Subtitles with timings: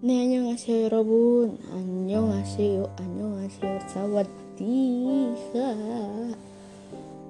[0.00, 1.58] 네, 안녕하세요, 여러분.
[1.70, 3.78] 안녕하세요, 안녕하세요.
[3.92, 5.68] Sawadika.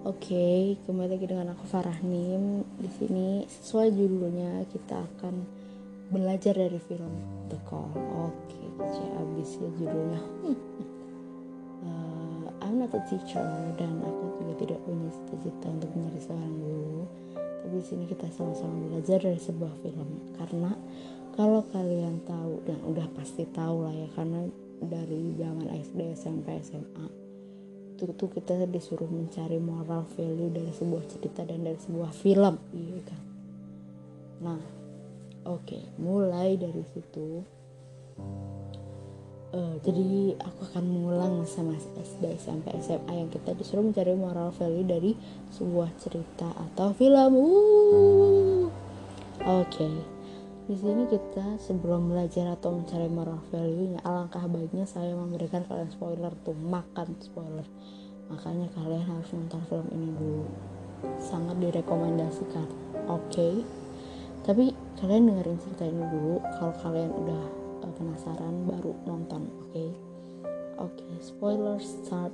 [0.08, 2.64] Oke, kembali lagi dengan aku Farah Nim.
[2.80, 5.44] Di sini sesuai judulnya kita akan
[6.08, 7.12] belajar dari film
[7.52, 7.92] The Call.
[8.24, 10.22] Oke, kece abis ya judulnya.
[12.83, 13.47] uh, I'm not a teacher
[13.79, 16.99] dan aku juga tidak punya cita-cita untuk menjadi seorang guru.
[17.33, 20.09] Tapi di sini kita sama-sama belajar dari sebuah film.
[20.35, 20.71] Karena
[21.39, 24.51] kalau kalian tahu dan udah pasti tahu lah ya karena
[24.83, 27.07] dari zaman SD SMP SMA
[27.93, 32.59] itu tuh kita disuruh mencari moral value dari sebuah cerita dan dari sebuah film.
[32.75, 33.21] Iya kan?
[34.43, 34.61] Nah
[35.47, 37.47] oke okay, mulai dari situ
[39.53, 44.85] uh, jadi aku akan mengulang sama SD SMP SMA yang kita disuruh mencari moral value
[44.85, 45.11] dari
[45.53, 48.73] sebuah cerita atau film oke
[49.45, 50.13] okay
[50.63, 56.31] di sini kita sebelum belajar atau mencari moral value-nya, alangkah baiknya saya memberikan kalian spoiler
[56.47, 57.67] tuh, makan spoiler.
[58.31, 60.47] Makanya kalian harus nonton film ini dulu.
[61.19, 62.63] Sangat direkomendasikan.
[63.11, 63.27] Oke.
[63.27, 63.53] Okay?
[64.47, 64.71] Tapi
[65.03, 66.39] kalian dengerin cerita ini dulu.
[66.55, 67.43] Kalau kalian udah
[67.83, 69.69] uh, penasaran baru nonton, oke?
[69.75, 69.91] Okay?
[70.79, 72.31] Oke, okay, spoiler start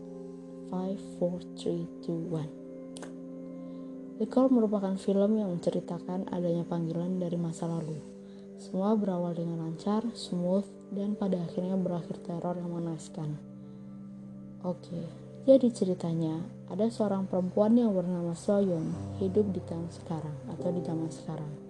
[0.69, 4.21] 5 4 3 2 1.
[4.21, 8.19] The Call merupakan film yang menceritakan adanya panggilan dari masa lalu
[8.59, 13.39] semua berawal dengan lancar, smooth, dan pada akhirnya berakhir teror yang mengenaskan.
[14.67, 14.99] Oke,
[15.47, 21.07] jadi ceritanya ada seorang perempuan yang bernama Soyeon hidup di tahun sekarang atau di zaman
[21.07, 21.68] sekarang.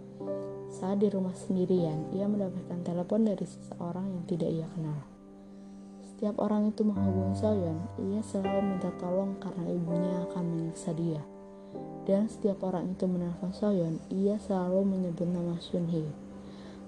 [0.80, 5.04] Saat di rumah sendirian, ia mendapatkan telepon dari seseorang yang tidak ia kenal.
[6.08, 11.20] Setiap orang itu menghubungi Soyeon, ia selalu minta tolong karena ibunya akan menyiksa dia.
[12.08, 16.30] Dan setiap orang itu menelpon Soyeon, ia selalu menyebut nama Sunhee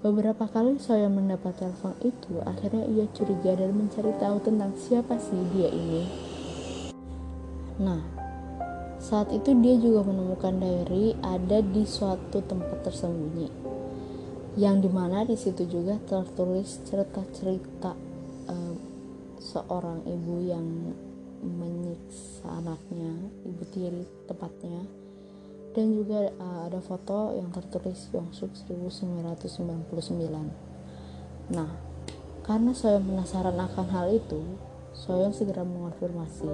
[0.02, 5.38] Beberapa kali saya mendapat telepon itu, akhirnya ia curiga dan mencari tahu tentang siapa sih
[5.52, 6.08] dia ini.
[7.78, 8.02] Nah,
[8.98, 13.52] saat itu dia juga menemukan diary ada di suatu tempat tersembunyi,
[14.60, 17.96] yang di mana di situ juga tertulis cerita-cerita
[18.52, 18.76] uh,
[19.40, 20.92] seorang ibu yang
[21.42, 23.16] menyiksa anaknya,
[23.48, 24.84] ibu tiri tepatnya.
[25.72, 30.72] Dan juga uh, ada foto yang tertulis Yongsuk 1999
[31.52, 31.68] nah
[32.48, 34.40] karena saya penasaran akan hal itu
[34.96, 36.48] Soyeon segera mengonfirmasi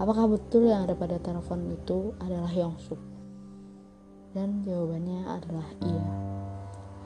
[0.00, 2.98] apakah betul yang ada pada telepon itu adalah Yongsuk
[4.32, 6.25] dan jawabannya adalah iya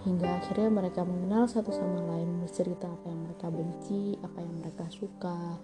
[0.04, 4.84] hingga akhirnya mereka mengenal satu sama lain bercerita apa yang mereka benci apa yang mereka
[4.88, 5.60] suka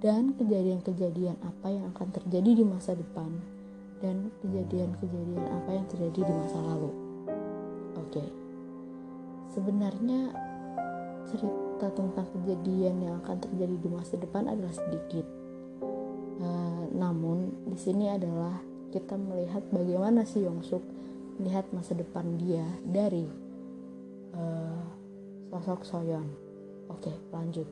[0.00, 3.28] dan kejadian-kejadian apa yang akan terjadi di masa depan
[4.00, 6.90] dan kejadian-kejadian apa yang terjadi di masa lalu.
[8.00, 8.24] Oke,
[9.52, 10.32] sebenarnya
[11.28, 15.26] cerita tentang kejadian yang akan terjadi di masa depan adalah sedikit.
[16.40, 18.56] Uh, namun di sini adalah
[18.88, 20.80] kita melihat bagaimana si Yongsuk
[21.40, 23.24] melihat masa depan dia dari
[24.36, 24.84] uh,
[25.48, 26.28] sosok Soyeon.
[26.92, 27.64] Oke, lanjut.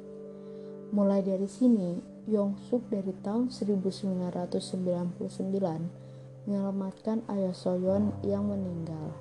[0.88, 5.20] Mulai dari sini, Yongsuk dari tahun 1999
[6.48, 9.12] menyelamatkan ayah Soyeon yang meninggal.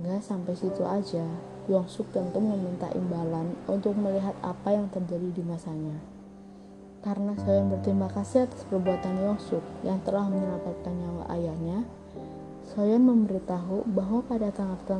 [0.00, 1.28] Nggak sampai situ aja,
[1.68, 6.00] Yongsuk tentu meminta imbalan untuk melihat apa yang terjadi di masanya.
[7.04, 11.84] Karena Soyeon berterima kasih atas perbuatan Yongsuk yang telah menyelamatkan nyawa ayahnya,
[12.74, 14.98] Soyeon memberitahu bahwa pada tanggal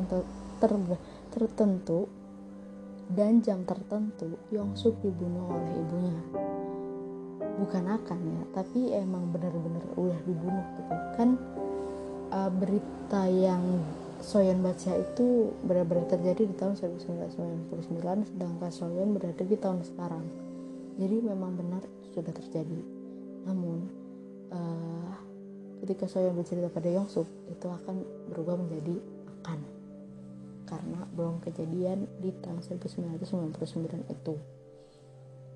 [1.27, 2.07] tertentu
[3.11, 6.15] dan jam tertentu Yongsuk dibunuh oleh ibunya.
[7.59, 10.95] Bukan akan ya tapi emang benar-benar udah dibunuh gitu.
[11.19, 11.29] Kan
[12.31, 13.83] uh, berita yang
[14.23, 20.23] Soyeon baca itu benar-benar terjadi di tahun 1999 sedangkan Soyeon berada di tahun sekarang.
[20.95, 21.83] Jadi memang benar
[22.15, 22.79] sudah terjadi.
[23.43, 23.91] Namun
[24.55, 25.24] uh,
[25.85, 28.01] ketika Soyeon bercerita pada Yongsuk itu akan
[28.33, 28.97] berubah menjadi
[29.29, 29.59] akan
[30.65, 34.35] karena belum kejadian di tahun 1999 itu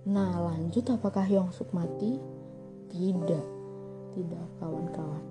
[0.07, 2.15] Nah lanjut apakah Yongsuk mati?
[2.89, 3.45] Tidak,
[4.15, 5.21] tidak kawan-kawan.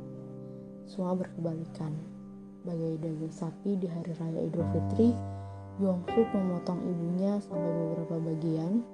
[0.85, 1.97] Semua berkebalikan.
[2.69, 5.11] Bagai daging sapi di hari raya Idul Fitri,
[5.81, 8.85] Yongsuk memotong ibunya sampai beberapa bagian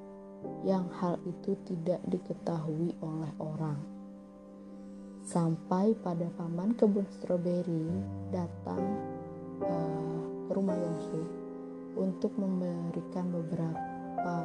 [0.62, 3.93] yang hal itu tidak diketahui oleh orang.
[5.24, 7.88] Sampai pada paman kebun stroberi
[8.28, 8.84] datang
[9.64, 11.28] uh, ke rumah Yongsuk
[11.96, 14.36] untuk memberikan beberapa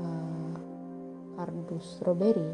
[0.00, 0.54] uh,
[1.36, 2.50] kardus strawberry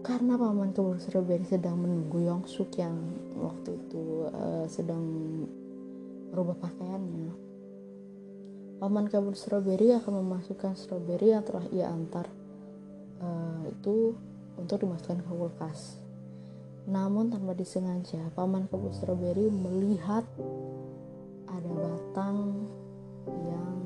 [0.00, 2.96] karena paman kebun strawberry sedang menunggu Yongsuk yang
[3.36, 5.04] waktu itu uh, sedang
[6.32, 7.36] merubah pakaiannya
[8.80, 12.28] paman kebun strawberry akan memasukkan strawberry yang telah ia antar
[13.20, 14.16] uh, itu
[14.56, 16.00] untuk dimasukkan ke kulkas.
[16.86, 20.22] Namun tanpa disengaja paman kebun strawberry melihat
[21.50, 22.66] ada batang
[23.26, 23.78] yang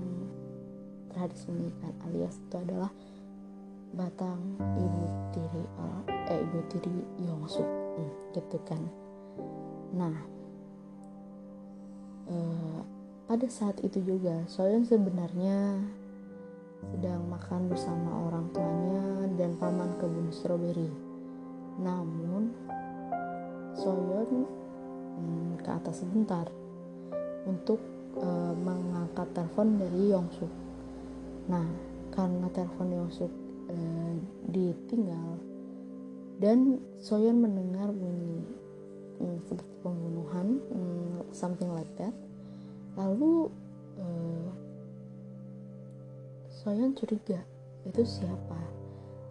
[1.11, 2.93] telah disembunyikan alias itu adalah
[3.91, 4.39] batang
[4.79, 5.65] ibu tiri
[6.31, 6.97] eh ibu tiri
[7.27, 8.83] Yongsuk hmm, gitu kan.
[9.97, 10.17] Nah
[12.31, 12.79] eh,
[13.27, 15.83] pada saat itu juga Soyeon sebenarnya
[16.89, 20.89] sedang makan bersama orang tuanya dan paman kebun stroberi.
[21.81, 22.53] Namun
[23.77, 24.31] Soyeon
[25.17, 26.49] hmm, ke atas sebentar
[27.45, 27.81] untuk
[28.17, 30.53] uh, mengangkat telepon dari Yongsuk.
[31.53, 31.69] Nah
[32.11, 33.33] karena telepon Yongsuk
[33.69, 34.15] uh,
[34.49, 35.37] ditinggal
[36.41, 38.41] dan Soyeon mendengar bunyi
[39.21, 42.17] hmm, seperti pembunuhan hmm, something like that
[42.97, 43.53] lalu
[44.01, 44.49] uh,
[46.61, 47.41] Soyeon curiga
[47.89, 48.61] itu siapa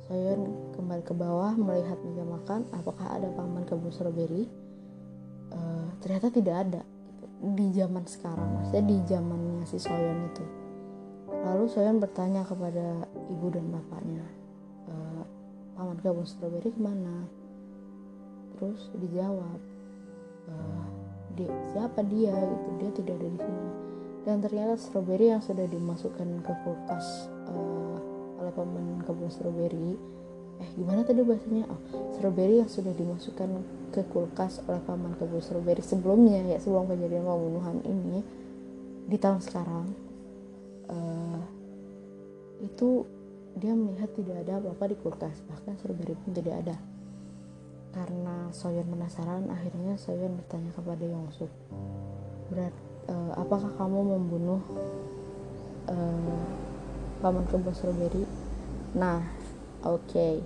[0.10, 4.50] Soyeon kembali ke bawah melihat meja makan apakah ada paman kebun strawberry
[5.54, 7.26] uh, ternyata tidak ada gitu.
[7.54, 10.46] di zaman sekarang maksudnya di zamannya si Soyeon itu
[11.40, 14.26] Lalu Soyan bertanya kepada ibu dan bapaknya,
[14.92, 14.94] e,
[15.72, 17.24] paman kebun stroberi ke mana?
[18.58, 19.60] Terus dijawab,
[20.52, 20.54] e,
[21.40, 22.36] dia, siapa dia?
[22.36, 23.72] Gitu dia tidak ada di sini.
[24.28, 27.98] Dan ternyata stroberi yang sudah dimasukkan ke kulkas uh,
[28.40, 29.96] oleh paman kebun stroberi,
[30.60, 31.66] eh gimana tadi bahasanya?
[31.72, 31.80] Oh,
[32.16, 33.50] stroberi yang sudah dimasukkan
[33.90, 38.22] ke kulkas oleh paman kebun stroberi sebelumnya ya sebelum kejadian pembunuhan ini
[39.10, 39.90] di tahun sekarang
[40.94, 41.42] uh,
[42.62, 43.08] itu
[43.58, 46.78] dia melihat tidak ada apa-apa di kulkas bahkan strawberry pun tidak ada
[47.90, 51.50] karena Soyeon penasaran akhirnya Soyeon bertanya kepada Yongsuk
[52.54, 52.76] berat
[53.10, 54.62] uh, apakah kamu membunuh
[55.90, 56.40] uh,
[57.20, 58.24] paman kebun strawberry?
[58.94, 59.26] Nah
[59.84, 60.06] oke.
[60.08, 60.40] Okay.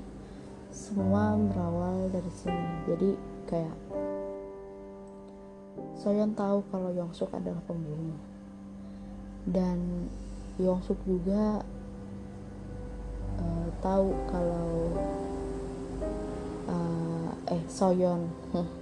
[0.74, 2.68] semua berawal dari sini.
[2.90, 3.10] Jadi
[3.46, 3.78] kayak
[5.94, 8.18] Soyeon tahu kalau Yongsuk adalah pembunuh.
[9.46, 10.10] Dan
[10.58, 11.62] Yongsuk juga
[13.38, 14.70] uh, tahu kalau
[16.68, 18.26] uh, eh Soyeon.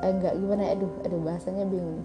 [0.00, 0.64] Eh, enggak gimana?
[0.72, 2.00] Aduh aduh bahasanya bingung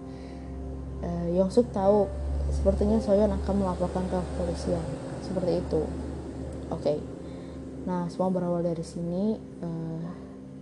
[1.02, 2.06] uh, Yongsuk tahu
[2.52, 4.84] sepertinya Soyeon akan melaporkan ke kepolisian
[5.20, 5.82] seperti itu
[6.70, 6.98] oke okay.
[7.84, 10.06] nah semua berawal dari sini uh,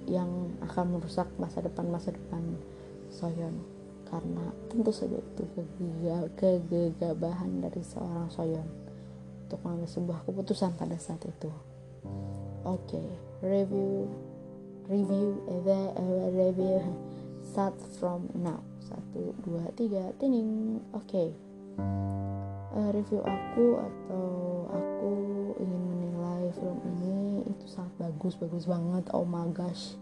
[0.09, 2.43] yang akan merusak masa depan masa depan
[3.13, 3.75] Soyeon
[4.09, 5.43] karena tentu saja itu
[6.39, 8.69] kegagahan dari seorang Soyeon
[9.45, 11.51] untuk mengambil sebuah keputusan pada saat itu.
[12.65, 13.09] Oke, okay,
[13.45, 14.09] review
[14.89, 16.81] review eh, eh, review
[17.55, 18.59] start from now.
[18.83, 20.83] Satu, dua, tiga, tining.
[20.91, 21.07] Oke.
[21.07, 21.29] Okay.
[22.75, 24.27] Uh, review aku atau
[24.75, 25.13] aku
[25.63, 29.07] ingin menilai film ini itu sangat bagus, bagus banget.
[29.15, 29.95] Oh my gosh.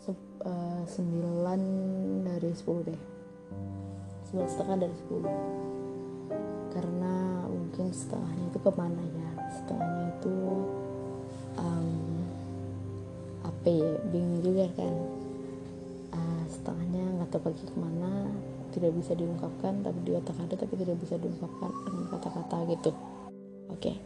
[0.00, 0.16] Se
[0.48, 3.00] uh, 9 dari 10 deh
[4.24, 7.14] sembilan setengah dari 10 karena
[7.46, 10.36] mungkin setengahnya itu ke mana ya setengahnya itu
[11.56, 11.88] um,
[13.46, 15.13] apa ya bingung juga kan uh,
[16.64, 18.32] setengahnya nggak tahu pergi ke mana
[18.72, 22.90] tidak bisa diungkapkan tapi di otak ada tapi tidak bisa diungkapkan dengan kata-kata gitu.
[23.68, 23.92] Oke.
[23.92, 23.96] Okay.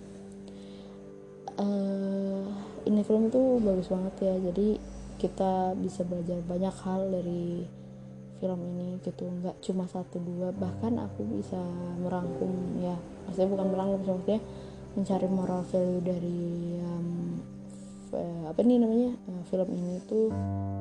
[1.62, 2.42] uh, eh,
[2.90, 4.74] ini film tuh bagus banget ya jadi
[5.22, 7.62] kita bisa belajar banyak hal dari
[8.42, 11.62] film ini gitu nggak cuma satu dua bahkan aku bisa
[12.02, 12.98] merangkum ya.
[13.30, 14.42] Maksudnya bukan merangkum maksudnya
[14.98, 16.42] mencari moral value dari
[16.82, 17.38] um,
[18.50, 20.34] apa nih namanya uh, film ini tuh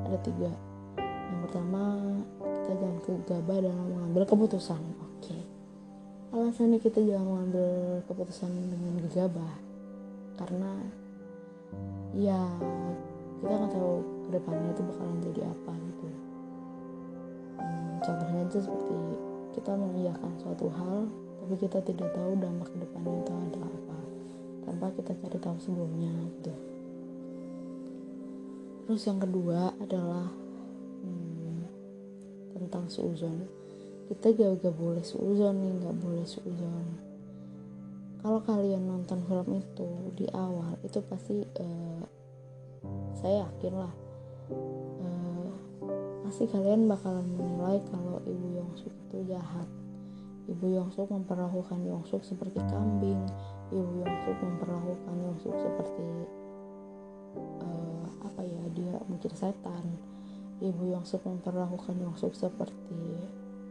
[0.09, 0.49] ada tiga
[1.47, 1.95] pertama
[2.43, 4.83] kita jangan gegabah dalam mengambil keputusan.
[4.99, 5.31] Oke.
[5.31, 5.41] Okay.
[6.27, 9.53] alasannya kita jangan mengambil keputusan dengan gegabah
[10.35, 10.71] karena
[12.11, 12.51] ya
[13.39, 16.07] kita nggak tahu ke depannya itu bakalan jadi apa gitu.
[18.03, 18.97] Contohnya itu seperti
[19.55, 21.07] kita mengiyakan suatu hal
[21.47, 23.97] tapi kita tidak tahu dampak ke depannya itu ada apa
[24.67, 26.53] tanpa kita cari tahu sebelumnya gitu.
[28.83, 30.46] Terus yang kedua adalah hmm,
[32.67, 33.47] tentang suuzon
[34.11, 36.87] kita gak, gak boleh suuzon nih gak boleh suuzon
[38.19, 42.03] kalau kalian nonton film itu di awal itu pasti uh,
[43.15, 43.93] saya yakin lah
[46.27, 49.63] pasti kalian bakalan menilai kalau ibu Yongsuk itu jahat.
[50.51, 53.23] Ibu Yongsuk memperlakukan Yongsuk seperti kambing.
[53.71, 56.07] Ibu Yongsuk memperlakukan Yongsuk seperti
[57.63, 59.87] uh, apa ya dia mikir setan
[60.57, 63.01] ibu yang Yongsuk memperlakukan Yongsuk seperti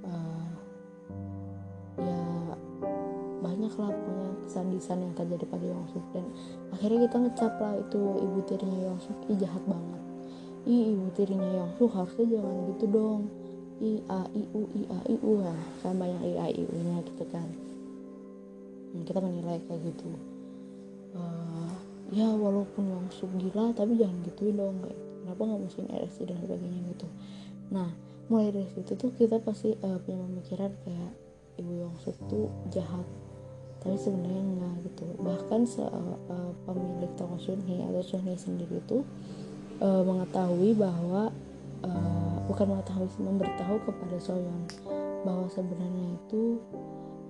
[0.07, 0.51] uh,
[1.99, 2.23] ya
[3.43, 6.27] banyak lah punya kesadisan yang terjadi pada Yongsuk dan
[6.71, 10.03] akhirnya kita ngecap lah itu ibu tirinya Yongsuk ih jahat banget.
[10.67, 13.23] Ih ibu tirinya Yongsuk harusnya jangan gitu dong.
[13.77, 16.75] I a i u i a i u lah kan banyak i a i u
[16.81, 17.51] nya gitu kan.
[18.95, 20.09] Dan kita menilai kayak gitu.
[21.13, 21.71] Uh,
[22.15, 26.81] ya walaupun Yongsuk gila tapi jangan gituin dong kayak kenapa nggak masukin RSC dan sebagainya
[26.95, 27.07] gitu.
[27.75, 27.91] Nah
[28.31, 31.13] mulai dari situ tuh kita pasti uh, punya pemikiran kayak
[31.59, 33.03] ibu Yongsuk tuh jahat
[33.83, 35.07] tapi sebenarnya enggak gitu.
[35.19, 39.03] Bahkan se uh, pemilik toko Sunhee atau Sunhee sendiri itu
[39.79, 41.31] uh, mengetahui bahwa
[41.87, 44.67] uh, bukan mengetahui memberitahu kepada Soyeon
[45.23, 46.63] bahwa sebenarnya itu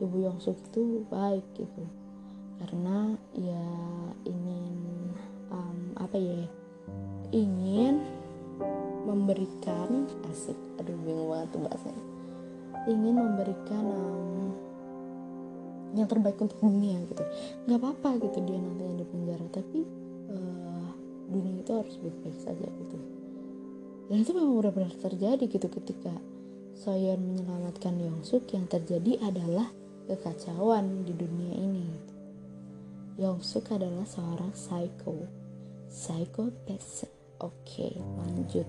[0.00, 1.84] ibu Yongsuk itu baik gitu.
[2.56, 3.64] Karena ya
[4.24, 5.12] ingin
[5.52, 6.48] um, apa ya
[7.34, 8.02] ingin
[9.06, 12.04] memberikan asik aduh bingung banget tuh bahasanya.
[12.86, 14.50] Ingin memberikan um,
[15.96, 17.24] yang terbaik untuk dunia gitu.
[17.66, 19.80] Nggak apa-apa gitu dia nantinya di penjara tapi
[20.30, 20.90] uh,
[21.30, 22.96] dunia itu harus baik-baik saja gitu.
[24.06, 26.14] Dan itu memang benar-benar terjadi gitu ketika
[26.76, 29.72] Soyeon menyelamatkan Yongsuk yang terjadi adalah
[30.06, 32.14] kekacauan di dunia ini gitu.
[33.16, 35.24] Yongsuk adalah seorang psycho
[35.88, 38.64] psychopath Oke, lanjut.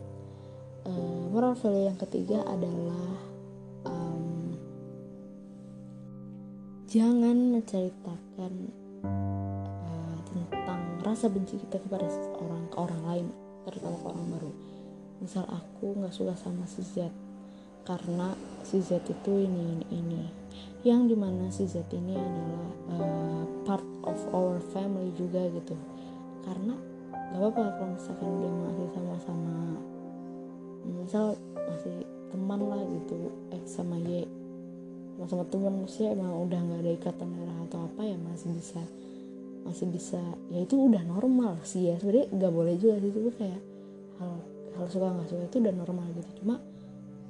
[0.84, 3.16] Uh, moral value yang ketiga adalah
[3.88, 4.56] um,
[6.92, 8.54] jangan menceritakan
[9.88, 12.12] uh, tentang rasa benci kita kepada
[12.44, 13.28] orang ke orang lain,
[13.64, 14.52] terutama ke orang baru.
[15.24, 17.08] Misal aku nggak suka sama si Z
[17.88, 18.36] karena
[18.68, 20.24] si Z itu ini ini ini.
[20.84, 25.76] Yang di mana si Z ini adalah uh, part of our family juga gitu.
[26.44, 26.97] Karena
[27.28, 29.56] gak apa-apa kalau misalkan dia masih sama-sama
[31.08, 31.96] misal masih
[32.32, 33.32] teman lah gitu
[33.64, 34.28] X sama Y.
[35.16, 38.82] Sama-sama teman maksudnya emang udah nggak ada ikatan darah atau apa ya masih bisa
[39.68, 41.96] masih bisa ya itu udah normal sih ya.
[42.00, 43.62] Sebenarnya nggak boleh juga sih itu kayak
[44.20, 44.34] hal
[44.78, 46.32] hal suka nggak suka itu udah normal gitu.
[46.44, 46.56] Cuma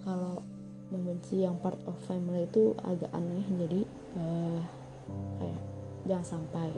[0.02, 0.42] kalau
[0.90, 3.82] membenci yang part of family itu agak aneh jadi
[4.16, 4.62] uh,
[5.40, 5.60] kayak
[6.08, 6.72] jangan sampai.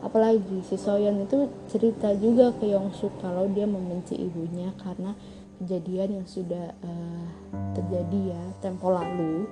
[0.00, 5.12] Apalagi si Soyeon itu cerita juga ke Yongsuk kalau dia membenci ibunya karena
[5.58, 7.26] kejadian yang sudah uh,
[7.74, 9.50] terjadi ya tempo lalu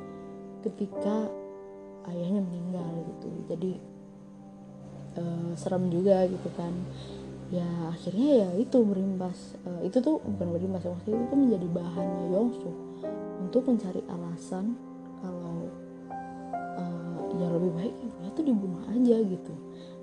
[0.63, 1.27] ketika
[2.15, 3.29] ayahnya meninggal gitu.
[3.51, 3.73] Jadi
[5.19, 6.73] uh, serem juga gitu kan.
[7.47, 12.25] Ya akhirnya ya itu berimbas uh, itu tuh bukan berimbas maksudnya itu tuh menjadi bahannya
[12.35, 12.77] Yongsuk
[13.43, 14.75] untuk mencari alasan
[15.23, 15.66] kalau
[17.37, 19.55] ya lebih baik ibunya tuh dibunuh aja gitu.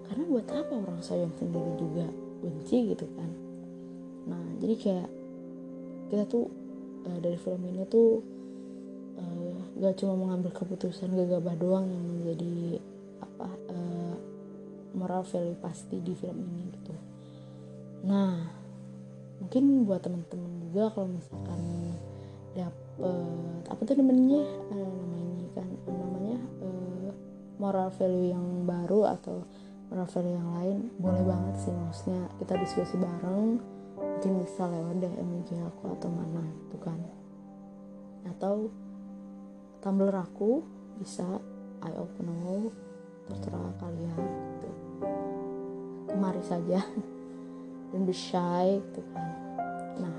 [0.06, 2.06] Karena buat apa orang sayang sendiri juga
[2.44, 3.30] benci gitu kan?
[4.30, 5.10] Nah jadi kayak
[6.14, 6.46] kita tuh
[7.10, 8.22] uh, dari film ini tuh
[9.18, 12.78] uh, gak cuma mengambil keputusan gegabah doang yang menjadi
[13.24, 14.16] apa uh,
[14.94, 16.94] moral value pasti di film ini gitu.
[18.06, 18.62] Nah
[19.42, 21.62] mungkin buat teman-teman juga kalau misalkan
[22.54, 24.46] dapet apa tuh namanya?
[24.70, 25.70] Uh, namanya kan
[27.64, 29.48] moral value yang baru atau
[29.88, 33.64] moral value yang lain boleh banget sih maksudnya kita diskusi bareng
[34.24, 37.00] mungkin bisa lewat DM IG aku atau mana gitu kan.
[38.28, 38.72] Atau
[39.84, 40.64] Tumblr aku
[41.00, 41.44] bisa
[41.84, 42.72] I open all
[43.28, 44.20] terserah kalian
[44.56, 44.70] gitu.
[46.08, 46.84] Kemari saja
[47.92, 49.28] dan be shy gitu kan.
[50.00, 50.16] Nah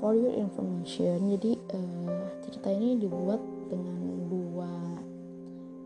[0.00, 3.38] for your information jadi uh, cerita ini dibuat
[3.68, 4.01] dengan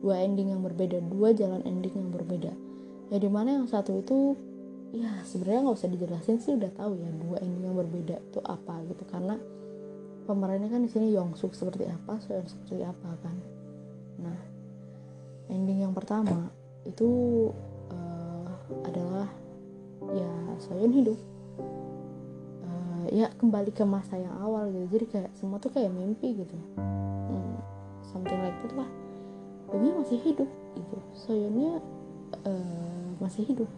[0.06, 2.54] dua ending yang berbeda dua jalan ending yang berbeda.
[3.10, 4.38] Ya di mana yang satu itu
[4.94, 8.86] ya sebenarnya nggak usah dijelasin sih udah tahu ya dua ending yang berbeda itu apa
[8.86, 9.02] gitu.
[9.10, 9.34] Karena
[10.30, 13.34] pemerannya kan di sini Yongsuk seperti apa Soyeon seperti apa kan.
[14.22, 14.38] Nah
[15.50, 16.54] ending yang pertama
[16.86, 17.50] itu
[17.90, 18.46] uh,
[18.86, 19.26] adalah
[20.14, 20.30] ya
[20.62, 21.18] Soyeon hidup.
[23.14, 24.86] Ya kembali ke masa yang awal gitu.
[24.98, 26.58] Jadi kayak semua tuh kayak mimpi gitu.
[26.78, 27.58] Hmm,
[28.06, 28.90] something like that lah
[29.74, 30.96] dia masih hidup gitu.
[31.16, 31.82] Soyonnya
[32.46, 33.70] uh, masih hidup.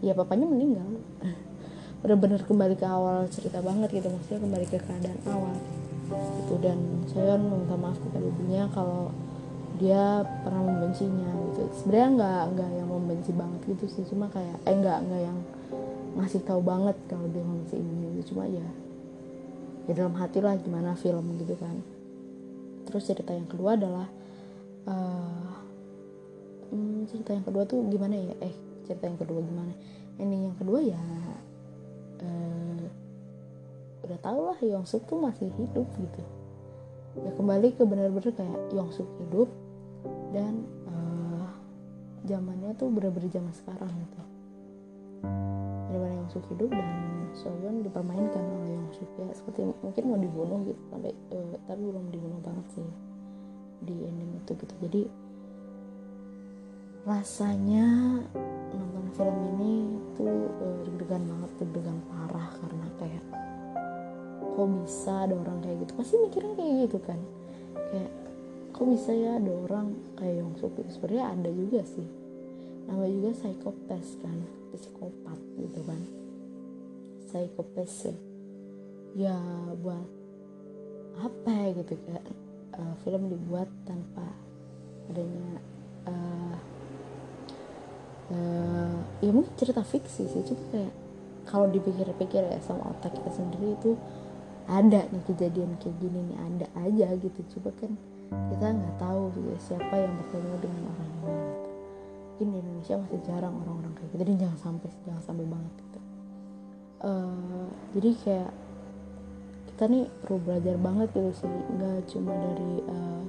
[0.00, 0.86] Ya papanya meninggal.
[2.04, 4.08] Bener-bener kembali ke awal cerita banget gitu.
[4.08, 5.56] Maksudnya kembali ke keadaan awal.
[6.44, 9.12] Gitu dan Soyeon meminta maaf kepada ibunya kalau
[9.76, 11.62] dia pernah membencinya gitu.
[11.82, 14.04] Sebenarnya nggak nggak yang membenci banget gitu sih.
[14.08, 15.38] Cuma kayak eh nggak nggak yang
[16.14, 18.62] ngasih tahu banget kalau dia membenci ibunya itu cuma ya
[19.84, 21.76] ya dalam hati lah gimana film gitu kan.
[22.88, 24.06] Terus cerita yang kedua adalah
[24.88, 25.52] uh,
[26.72, 28.34] hmm, cerita yang kedua tuh gimana ya?
[28.40, 29.72] Eh cerita yang kedua gimana?
[30.20, 31.02] Ending yang kedua ya
[32.22, 32.84] uh,
[34.04, 36.22] udah tau lah Yongsuk tuh masih hidup gitu.
[37.14, 39.48] Ya kembali ke benar-benar kayak Yongsuk hidup
[40.34, 41.46] dan uh,
[42.26, 44.20] zamannya tuh bener-bener zaman sekarang gitu.
[45.88, 46.88] Benar-benar Yongsuk hidup dan
[47.34, 49.28] Soyeon dipermainkan oleh Yongsuk ya.
[49.32, 52.23] Seperti mungkin mau dibunuh gitu sampai uh, tapi belum dibunuh
[54.44, 54.74] itu gitu.
[54.84, 55.02] Jadi
[57.08, 57.88] rasanya
[58.76, 59.72] nonton film ini
[60.16, 63.24] tuh uh, deg-degan banget deg-degan parah karena kayak
[64.54, 65.92] kok bisa ada orang kayak gitu?
[65.96, 67.20] Pasti mikirnya kayak gitu kan.
[67.88, 68.10] Kayak
[68.76, 69.86] kok bisa ya ada orang
[70.20, 72.08] kayak Yongsuk gitu sebenarnya ada juga sih.
[72.84, 74.38] Nama juga psikopat kan
[74.76, 76.00] psikopat gitu kan.
[77.24, 78.14] Psikopat ya.
[79.14, 79.38] Ya
[79.78, 80.10] buat
[81.14, 82.43] apa gitu kan
[82.78, 84.26] uh, film dibuat tanpa
[85.10, 85.60] adanya
[86.08, 86.56] uh,
[88.32, 90.92] uh, ya mungkin cerita fiksi sih cuma kayak
[91.44, 93.94] kalau dipikir-pikir ya sama otak kita sendiri itu
[94.64, 97.40] ada nih kejadian kayak gini nih ada aja gitu.
[97.56, 97.92] Coba kan
[98.32, 101.20] kita nggak tahu ya, siapa yang bertemu dengan orang ini.
[101.20, 101.62] Gitu.
[102.34, 104.20] mungkin di Indonesia masih jarang orang-orang kayak gitu.
[104.26, 106.00] Jadi jangan sampai jangan sampai banget gitu.
[107.04, 108.50] Uh, jadi kayak
[109.74, 111.50] kita nih perlu belajar banget gitu sih.
[111.50, 113.22] Nggak cuma dari uh,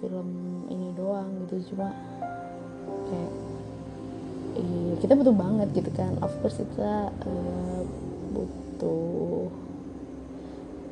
[0.00, 0.28] film
[0.72, 1.92] ini doang gitu cuma
[3.12, 3.32] kayak
[4.56, 6.16] iya, kita butuh banget gitu kan.
[6.24, 7.80] Of course kita uh,
[8.32, 9.52] butuh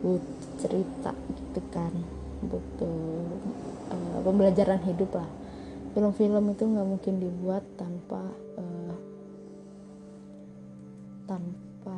[0.04, 1.92] butuh cerita gitu kan.
[2.44, 3.24] Butuh
[3.88, 5.32] uh, pembelajaran hidup lah.
[5.96, 8.20] Film-film itu nggak mungkin dibuat tanpa
[8.60, 8.94] uh,
[11.24, 11.96] tanpa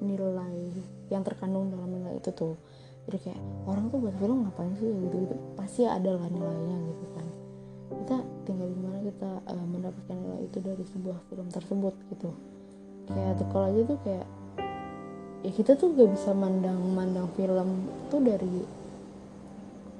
[0.00, 0.72] nilai
[1.12, 2.56] yang terkandung dalam nilai itu tuh.
[3.04, 4.88] Jadi kayak orang tuh buat film ngapain sih?
[4.88, 7.26] Gitu gitu pasti ada lah nilainya gitu kan.
[8.04, 8.16] Kita
[8.48, 12.30] tinggal gimana kita uh, mendapatkan nilai itu dari sebuah film tersebut gitu.
[13.12, 14.26] Kayak kalau aja tuh kayak
[15.44, 18.64] ya kita tuh gak bisa mandang mandang film tuh dari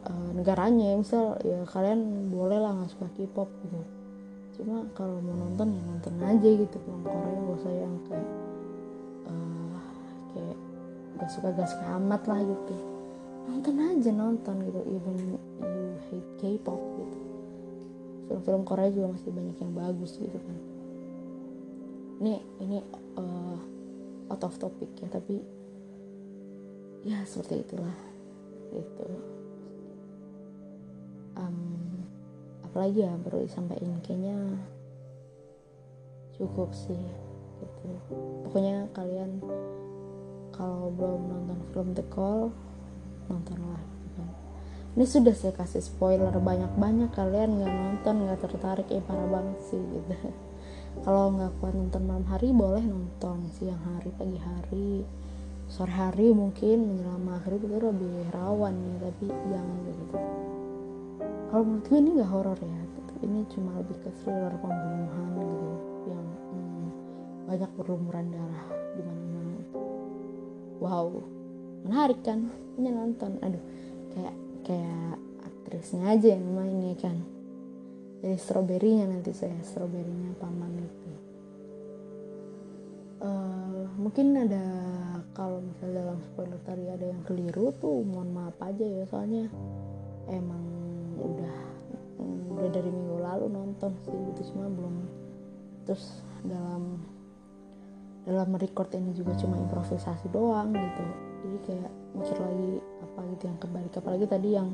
[0.09, 0.97] uh, negaranya.
[0.97, 3.81] Misal ya kalian boleh lah nggak suka K-pop gitu.
[4.55, 6.77] Cuma kalau mau nonton ya nonton aja gitu.
[6.81, 8.14] Film Korea gak usah yang kayak
[11.25, 12.77] gak suka gak suka amat lah gitu.
[13.49, 17.19] Nonton aja nonton gitu even you hate K-pop gitu.
[18.29, 20.59] Film-film Korea juga masih banyak yang bagus gitu kan.
[22.21, 22.79] Ini ini
[23.17, 23.57] uh,
[24.29, 25.41] out of topic ya tapi
[27.09, 27.97] ya seperti itulah
[28.73, 29.09] itu
[31.41, 32.05] um,
[32.65, 34.61] apalagi ya perlu disampaikan kayaknya
[36.37, 37.01] cukup sih
[37.65, 37.89] gitu.
[38.45, 39.41] Pokoknya kalian
[40.55, 42.55] kalau belum nonton film The Call
[43.27, 44.31] nontonlah gitu kan
[44.95, 49.83] ini sudah saya kasih spoiler banyak-banyak kalian nggak nonton nggak tertarik eh parah banget sih
[49.83, 50.15] gitu
[51.05, 54.91] kalau nggak kuat nonton malam hari boleh nonton siang hari pagi hari
[55.67, 60.19] sore hari mungkin menjelang maghrib itu lebih rawan nih tapi jangan gitu
[61.55, 63.13] kalau menurut gue ini nggak horor ya gitu.
[63.23, 65.71] ini cuma lebih ke thriller pembunuhan gitu
[66.11, 66.87] yang hmm,
[67.47, 68.84] banyak berlumuran darah.
[70.79, 71.11] Wow
[71.85, 72.49] menarik kan?
[72.81, 73.39] Ini nonton.
[73.45, 73.63] Aduh
[74.15, 77.21] kayak kayak aktrisnya aja yang mainnya kan.
[78.25, 81.11] Dari stroberinya nanti saya stroberinya paman itu.
[83.25, 84.65] Uh, mungkin ada
[85.33, 89.49] kalau misalnya dalam spoiler tadi ada yang keliru tuh mohon maaf aja ya soalnya
[90.29, 90.65] emang
[91.21, 91.57] udah
[92.55, 95.05] udah dari minggu lalu nonton sih gitu cuma belum.
[95.85, 97.01] Terus dalam
[98.25, 101.05] dalam record ini juga cuma improvisasi doang gitu.
[101.45, 102.73] Jadi kayak mikir lagi
[103.05, 104.69] apa gitu yang kembali apalagi tadi yang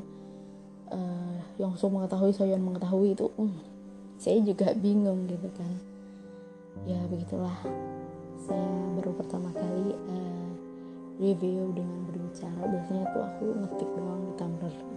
[0.87, 3.51] uh, Yongsu mengetahui Soyeon mengetahui itu um,
[4.15, 5.71] saya juga bingung gitu kan.
[6.87, 7.59] Ya begitulah.
[8.41, 10.49] Saya baru pertama kali uh,
[11.19, 12.61] review dengan berbicara.
[12.71, 14.95] Biasanya tuh aku ngetik doang di Tumblr gitu.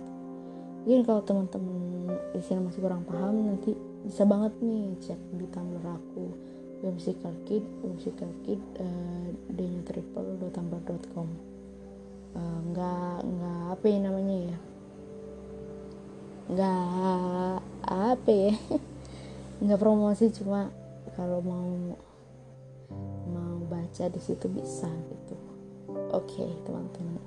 [0.85, 3.73] mungkin kalau teman-teman di sini masih kurang paham nanti
[4.05, 6.29] bisa banget nih cek di Tumblr aku
[6.83, 11.55] Whimsical Kid Whimsical Kid uh, d triple.tumblr.com
[12.35, 14.59] uh, nggak nggak apa ya namanya ya?
[16.51, 17.59] Nggak
[17.89, 18.55] apa ya?
[19.65, 20.69] Nggak promosi cuma
[21.15, 21.95] kalau mau
[23.31, 25.37] mau baca di situ bisa gitu.
[26.13, 27.23] Oke okay, teman-teman.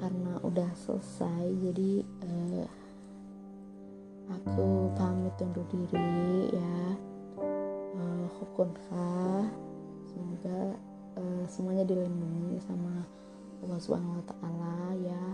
[0.00, 2.66] Karena udah selesai jadi uh,
[4.32, 6.95] aku pamit undur diri ya
[8.06, 9.10] uh, hukunka
[10.06, 10.78] semoga
[11.18, 13.02] uh, semuanya dilindungi sama
[13.66, 15.24] Allah Subhanahu Wa Taala ya.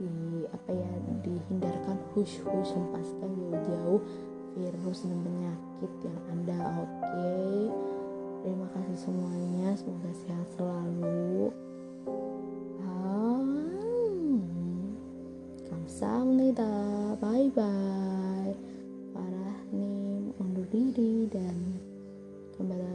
[0.00, 0.08] Di
[0.48, 4.00] apa ya dihindarkan hush hush lepaskan jauh-jauh
[4.56, 6.60] virus dan penyakit yang ada.
[6.82, 6.90] Oke.
[7.04, 7.54] Okay?
[8.40, 9.76] terima kasih semuanya.
[9.76, 11.52] Semoga sehat selalu.
[15.70, 16.72] Kamsahamnida.
[17.20, 18.56] Bye bye
[19.12, 21.69] parah nih undur diri dan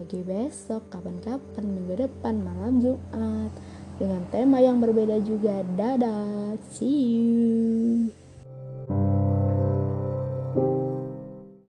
[0.05, 3.49] lagi besok kapan-kapan minggu depan malam Jumat.
[3.97, 5.65] Dengan tema yang berbeda juga.
[5.65, 7.85] Dadah see you